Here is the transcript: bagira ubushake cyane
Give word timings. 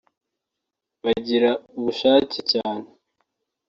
bagira 1.03 1.51
ubushake 1.77 2.39
cyane 2.51 2.85